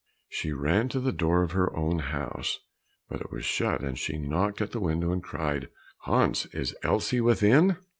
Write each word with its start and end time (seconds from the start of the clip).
She 0.29 0.51
ran 0.51 0.89
to 0.89 0.99
the 0.99 1.11
door 1.11 1.43
of 1.43 1.51
her 1.51 1.77
own 1.77 1.99
house, 1.99 2.57
but 3.07 3.21
it 3.21 3.31
was 3.31 3.45
shut; 3.45 3.81
then 3.81 3.93
she 3.93 4.17
knocked 4.17 4.59
at 4.59 4.71
the 4.71 4.79
window 4.79 5.11
and 5.11 5.21
cried, 5.21 5.69
"Hans, 6.05 6.47
is 6.47 6.75
Elsie 6.81 7.21
within?" 7.21 7.77